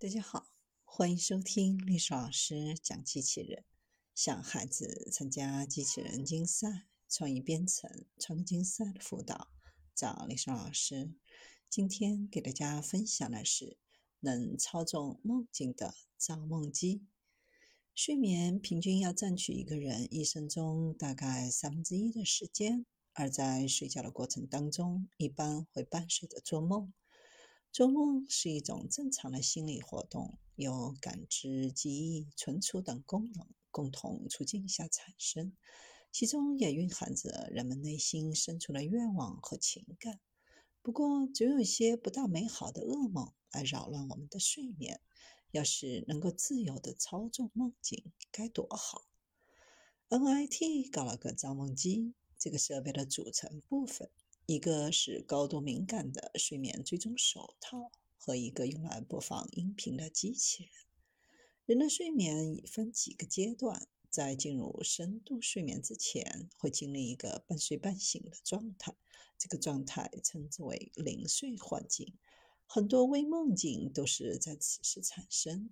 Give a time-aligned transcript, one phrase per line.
[0.00, 0.50] 大家好，
[0.82, 3.66] 欢迎收听历史老师讲机器人，
[4.14, 9.48] 向孩子参加机器人竞赛、创意编程、创客竞赛的辅导，
[9.94, 11.12] 找历史老师。
[11.68, 13.76] 今天给大家分享的是
[14.20, 17.02] 能操纵梦境的造梦机。
[17.94, 26.90] 睡眠平均要占据一个人一生中大概三分之一的时间，而在睡觉的过程当中，一般会伴随着做梦。
[27.72, 35.56] 做梦是一种正常的心理活动，由感知、记忆、存储等功能共同促进下产生，
[36.10, 40.18] 其中也蕴含着人们内心深处的愿望和情感。
[40.82, 45.00] 不过，总有一些不大美好的噩梦来扰乱我们的睡眠。
[45.52, 49.02] 要是能够自由地操纵梦境，该多好
[50.08, 54.10] ！NIT 搞了个造梦机，这个设备的组成部分。
[54.50, 60.72] 一个是高度敏感的睡眠追踪手套和一个用来播放音频的机器人。
[61.66, 68.92] 人的睡眠已分几个阶段，在进入深度睡眠之前，会经历一个半睡半醒的状态，
[69.38, 72.14] 这个状态称之为临睡幻境。
[72.66, 75.70] 很多微梦境都是在此时产生。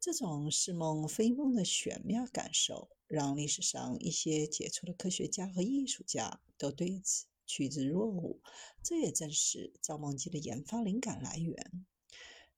[0.00, 7.26] 这种似梦非梦的玄妙感受，让历史上一些杰出的科学家和艺术家都对此。
[7.46, 8.40] 趋之若鹜，
[8.82, 11.86] 这也正是造梦机的研发灵感来源。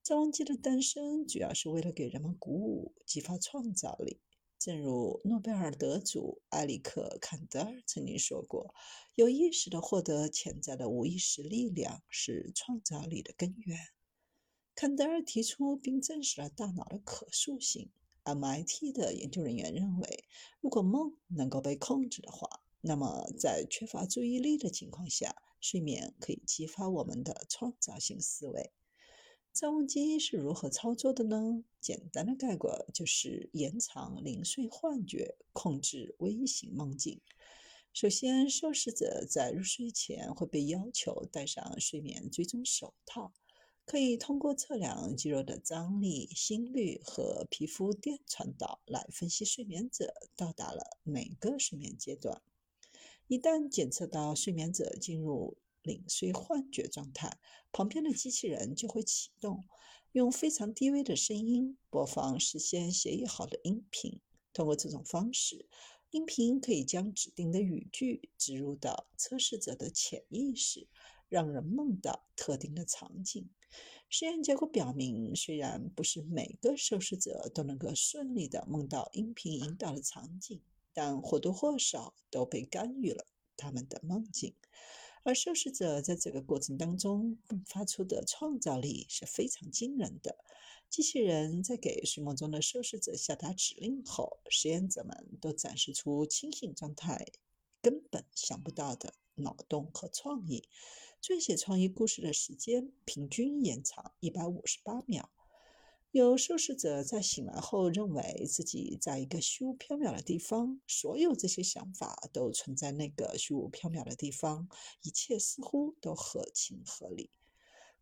[0.03, 4.21] 造梦机的诞生主要是为了给人们鼓舞、激发创造力。
[4.59, 8.75] 正如诺贝尔得主埃里克·坎德尔曾经说过
[9.15, 13.79] ：“有意识地获得潜在的无意识力量是创造力的根源。”
[14.75, 17.91] 坎德尔提出并证实了大脑的可塑性。
[18.25, 20.25] MIT 的研究人员认为，
[20.61, 28.71] 如果梦能够被控制的话，那么，在缺乏注意力的情况下，睡眠可以激发我们的创造性思维。
[29.53, 31.65] 造梦机是如何操作的呢？
[31.81, 35.19] 简单的概括就是延长临睡幻觉，
[35.53, 37.21] 控制微型梦境。
[37.93, 43.33] 首先，受试者在入睡前会被要求戴上睡眠追踪手套，
[43.85, 52.41] 可以通过测量肌肉的张力、心率和皮肤电传导来分析睡眠者到达了哪个睡眠阶段。
[53.29, 57.39] 一旦检测到睡眠者进入领睡幻觉状态，
[57.71, 59.67] 旁边的机器人就会启动，
[60.13, 64.19] 用非常低微的声音播放事先协议好的音频。
[64.55, 65.67] 通过这种方式，
[66.09, 70.89] 音频可以将指定的语句植入到测试者的潜意识，
[71.29, 73.47] 让人梦到特定的场景。
[74.09, 80.63] 实验结果表明，虽然不是每个受试者都能够顺利地梦到音频引导的场景。
[81.01, 83.25] 但或多或少都被干预了
[83.57, 84.57] 他们的梦境，
[85.23, 90.39] 而受试者在这个过程当中迸发出的创造力是非常惊人的。
[90.91, 97.27] 机器人在给睡梦中的受试者下达指令后，实验者们都展示出清醒状态
[97.81, 100.69] 根本想不到的脑洞和创意，
[101.23, 105.31] 撰写创意故事的时间平均延长一百五十八秒。
[106.19, 114.69] 有受试者在醒来后认为自己在一个虚无缥缈的地方，所有这些想法都存在那个虚无缥缈的地方，
[115.03, 117.31] 一切似乎都合情合理。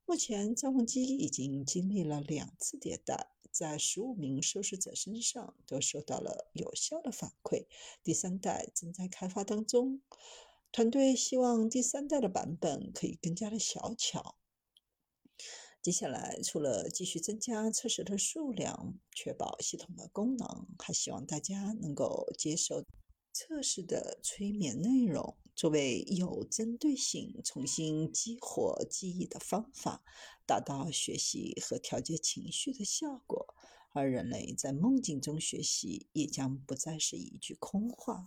[0.07, 7.67] 目前，造梦机已经经历了两次迭代，在十五名受试者身上都收到了有效的反馈。
[8.03, 10.01] 第三代正在开发当中，
[10.73, 14.37] 团队希望第三代的版本可以更加的小巧。
[15.87, 22.83] 接下来，除了继续增加测试的数量，确保系统的功能，还希望大家能够接受
[23.33, 30.03] 测试的催眠内容，作为有针对性重新激活记忆的方法，
[30.45, 33.55] 达到学习和调节情绪的效果。
[33.93, 38.25] 而人类在梦境中学习，也将不再是一句空话。